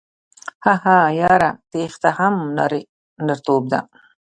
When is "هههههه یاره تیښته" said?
0.65-2.09